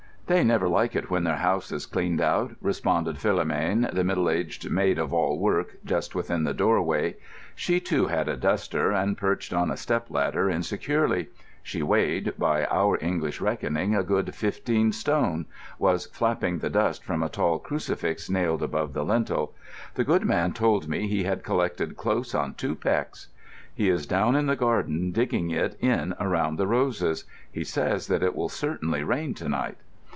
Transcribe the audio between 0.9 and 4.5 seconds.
it when their house is cleaned out," responded Philomène, the middle